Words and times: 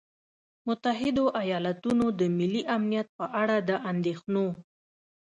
متحدو 0.67 1.25
ایالتونو 1.41 2.05
د 2.19 2.21
ملي 2.37 2.61
امنیت 2.75 3.07
په 3.19 3.25
اړه 3.41 3.57
د 3.69 3.71
اندېښنو 3.91 4.47